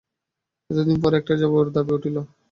এতদিন 0.69 0.97
পরে 1.03 1.15
একটা 1.17 1.33
জবাবের 1.41 1.69
দাবি 1.75 1.91
উঠিল। 1.97 2.17